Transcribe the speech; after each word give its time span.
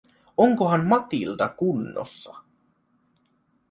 Onkohan 0.37 0.85
Matilda 0.85 1.47
kunnossa? 1.49 2.35